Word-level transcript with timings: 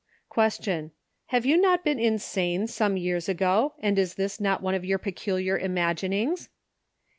Q.— 0.33 0.91
Have 1.27 1.45
you 1.45 1.57
not 1.61 1.83
been 1.83 1.99
insane 1.99 2.65
some 2.65 2.97
years 2.97 3.29
ago, 3.29 3.75
and 3.83 3.99
is 3.99 4.15
this 4.15 4.39
not 4.41 4.63
one 4.63 4.73
of 4.73 4.83
your 4.83 4.97
peculiar 4.97 5.59
imaginings 5.59 6.49